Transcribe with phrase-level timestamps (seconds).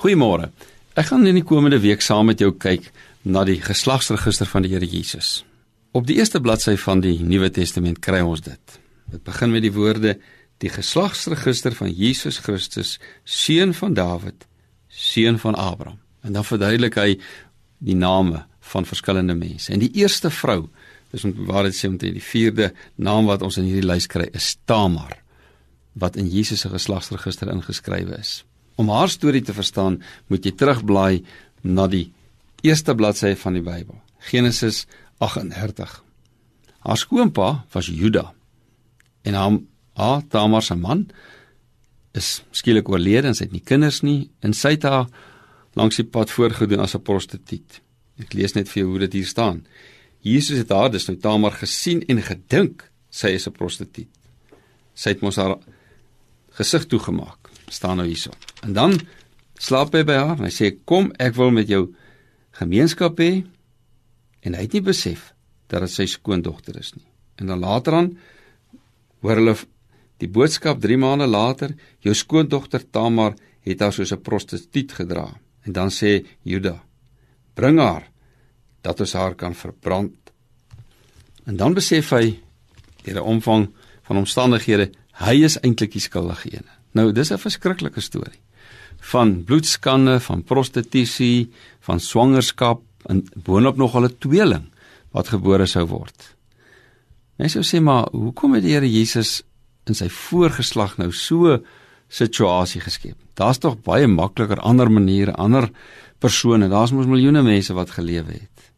[0.00, 0.46] Goeiemôre.
[0.96, 2.86] Ek gaan in die komende week saam met jou kyk
[3.28, 5.42] na die geslagsregister van die Here Jesus.
[5.92, 8.78] Op die eerste bladsy van die Nuwe Testament kry ons dit.
[9.12, 10.14] Dit begin met die woorde:
[10.64, 12.94] Die geslagsregister van Jesus Christus,
[13.28, 14.48] seun van Dawid,
[14.88, 16.00] seun van Abraham.
[16.24, 17.18] En dan verduidelik hy
[17.84, 19.68] die name van verskillende mense.
[19.68, 20.70] En die eerste vrou,
[21.12, 24.30] dis om waar dit sê om die vierde naam wat ons in hierdie lys kry,
[24.32, 25.18] is Tamar
[25.92, 28.38] wat in Jesus se geslagsregister ingeskrywe is.
[28.80, 29.98] Om haar storie te verstaan,
[30.32, 31.20] moet jy terugblaai
[31.68, 32.06] na die
[32.64, 33.98] eerste bladsy van die Bybel,
[34.30, 34.86] Genesis
[35.20, 35.98] 38.
[36.86, 38.30] Haar skoonpa was Juda
[39.28, 39.58] en haar
[40.00, 41.10] haar Tamar se man
[42.16, 45.10] is skielik oorlede en sy het nie kinders nie en sy het haar
[45.76, 47.82] langs die pad voorgedoen as 'n prostituut.
[48.18, 49.66] Ek lees net vir jou hoe dit hier staan.
[50.22, 54.08] Jesus het haar dus nou Tamar gesien en gedink sy is 'n prostituut.
[54.94, 55.58] Sy het mos haar
[56.52, 58.30] gesig toegemaak staan nou hierso.
[58.66, 58.98] En dan
[59.60, 61.90] slaap hy by haar en hy sê kom ek wil met jou
[62.60, 63.44] gemeenskap hê
[64.44, 65.32] en hy het nie besef
[65.70, 67.06] dat dit sy skoondogter is nie.
[67.40, 68.10] En dan later aan
[69.20, 69.56] hoor hulle
[70.20, 75.28] die boodskap 3 maande later jou skoondogter Tamar het haar soos 'n prostituut gedra.
[75.64, 76.82] En dan sê Juda
[77.54, 78.08] bring haar
[78.80, 80.16] dat ons haar kan verbrand.
[81.44, 82.40] En dan besef hy
[83.04, 83.68] deur 'n omvang
[84.02, 86.79] van omstandighede hy is eintlik die skuldige een.
[86.92, 88.40] Nou, dis 'n verskriklike storie
[89.00, 94.68] van bloedskande, van prostitusie, van swangerskap en boonop nog al 'n tweeling
[95.10, 96.36] wat gebore sou word.
[97.36, 99.42] Mense sou sê maar, hoekom het die Here Jesus
[99.84, 101.58] in sy voorgeslag nou so
[102.08, 103.16] situasie geskep?
[103.34, 105.70] Daar's tog baie makliker ander maniere, ander
[106.18, 106.68] persone.
[106.68, 108.72] Daar's mos miljoene mense wat gelewe het.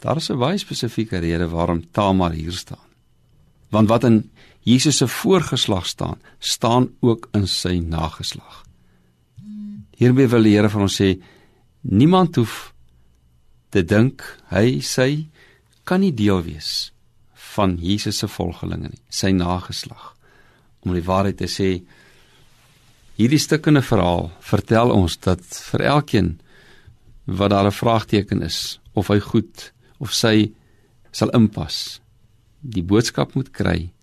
[0.00, 2.88] Daar is 'n baie spesifieke rede waarom Tamar hier staan.
[3.70, 4.30] Want wat in
[4.64, 8.62] Jesus se voorgeslag staan, staan ook in sy nageslag.
[9.96, 11.10] Hiermee wil die Here vir ons sê
[11.84, 12.72] niemand hoef
[13.70, 15.26] te dink hy sy
[15.84, 16.90] kan nie deel wees
[17.54, 20.14] van Jesus se volgelinge nie, sy nageslag.
[20.82, 21.68] Om die waarheid te sê,
[23.20, 26.34] hierdie stukkende verhaal vertel ons dat vir elkeen
[27.26, 30.52] wat daar 'n vraagteken is of hy goed of sy
[31.12, 32.00] sal inpas,
[32.60, 33.93] die boodskap moet kry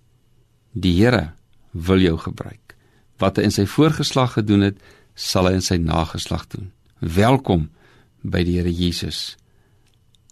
[0.72, 1.34] Die Here
[1.72, 2.76] wil jou gebruik.
[3.20, 4.78] Wat hy in sy voorgeslag gedoen het,
[5.20, 6.70] sal hy in sy nageslag doen.
[7.04, 7.68] Welkom
[8.24, 9.36] by die Here Jesus.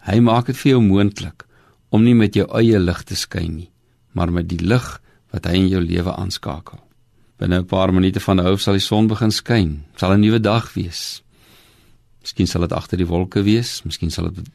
[0.08, 1.44] Hy maak dit vir jou moontlik
[1.92, 3.70] om nie met jou eie lig te skyn nie,
[4.16, 4.88] maar met die lig
[5.34, 6.80] wat hy in jou lewe aanskakel.
[7.40, 9.84] Binne 'n paar minute van nou sal die son begin skyn.
[9.96, 11.22] Sal 'n nuwe dag wees.
[12.22, 14.48] Miskien sal dit agter die wolke wees, miskien sal dit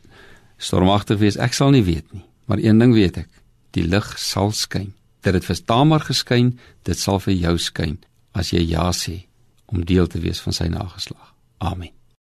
[0.58, 1.36] stormagtig wees.
[1.36, 3.28] Ek sal nie weet nie, maar een ding weet ek,
[3.72, 6.54] die lig sal skyn dat dit vir Tamar geskyn,
[6.84, 7.98] dit sal vir jou skyn
[8.34, 9.24] as jy ja sê
[9.72, 11.32] om deel te wees van sy nageslag.
[11.64, 11.92] Amen.